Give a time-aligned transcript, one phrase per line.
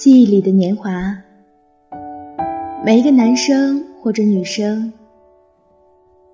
[0.00, 1.14] 记忆里的年华，
[2.82, 4.90] 每一个男生或者女生，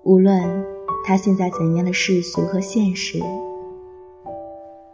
[0.05, 0.41] 无论
[1.05, 3.19] 他现在怎样的世俗和现实，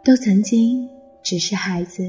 [0.02, 0.88] 都曾经
[1.22, 2.02] 只是孩子。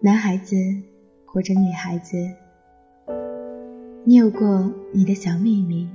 [0.00, 0.56] 男孩子
[1.26, 2.16] 或者女孩子，
[4.04, 5.86] 你有过你的小秘密，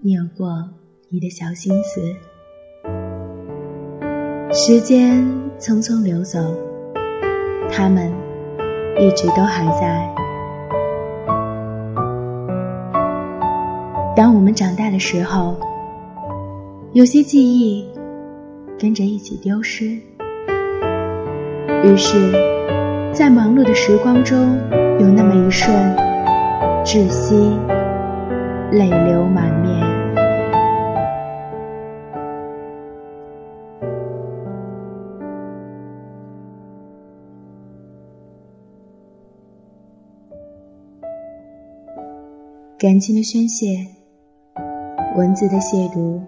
[0.00, 0.68] 你有过
[1.08, 2.00] 你的小心思。
[4.62, 5.26] 时间
[5.58, 6.38] 匆匆流走，
[7.72, 8.12] 他们
[8.98, 10.06] 一直都还在。
[14.14, 15.56] 当我们长大的时候，
[16.92, 17.88] 有些记忆
[18.78, 19.96] 跟着一起丢失，
[21.82, 22.30] 于是。
[23.14, 24.58] 在忙碌的时光中，
[24.98, 25.74] 有那么一瞬
[26.84, 27.56] 窒息，
[28.70, 29.89] 泪流满面。
[42.80, 43.86] 感情的宣泄，
[45.14, 46.18] 文字的亵渎，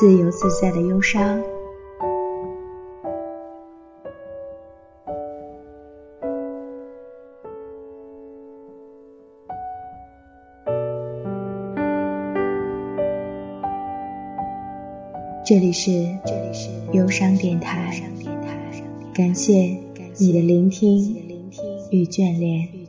[0.00, 1.38] 自由自在的忧伤。
[15.44, 15.90] 这里是
[16.92, 18.00] 忧伤电台，
[19.12, 19.76] 感谢
[20.18, 21.14] 你的聆听
[21.90, 22.79] 与眷恋。